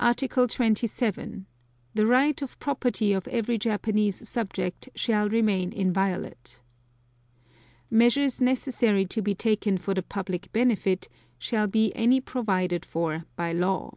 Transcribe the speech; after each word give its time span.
Article 0.00 0.48
27. 0.48 1.46
The 1.94 2.06
right 2.06 2.42
of 2.42 2.58
property 2.58 3.12
of 3.12 3.28
every 3.28 3.56
Japanese 3.56 4.28
subject 4.28 4.88
shall 4.96 5.28
remain 5.28 5.72
inviolate. 5.72 6.60
(2) 7.88 7.94
Measures 7.98 8.40
necessary 8.40 9.06
to 9.06 9.22
be 9.22 9.36
taken 9.36 9.78
for 9.78 9.94
the 9.94 10.02
public 10.02 10.50
benefit 10.50 11.08
shall 11.38 11.68
be 11.68 11.92
any 11.94 12.20
provided 12.20 12.84
for 12.84 13.26
by 13.36 13.52
law. 13.52 13.94